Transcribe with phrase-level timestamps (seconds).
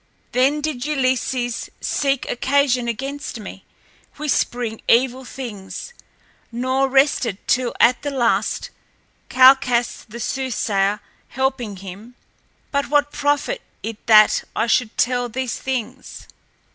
[0.31, 3.63] Then did Ulysses seek occasion against me,
[4.15, 5.93] whispering evil things,
[6.51, 8.71] nor rested till at the last,
[9.29, 12.15] Calchas the soothsayer helping him
[12.71, 16.27] but what profit it that I should tell these things?